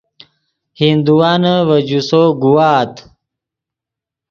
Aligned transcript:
ہندوانے 0.79 1.53
ڤے 1.67 1.77
جوسو 1.87 2.21
گوآت 2.41 2.93